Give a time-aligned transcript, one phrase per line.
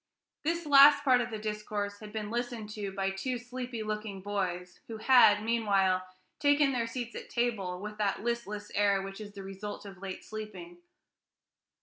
[0.41, 4.79] This last part of the discourse had been listened to by two sleepy looking boys,
[4.87, 6.07] who had, meanwhile,
[6.39, 10.23] taken their seats at table with that listless air which is the result of late
[10.23, 10.79] sleeping.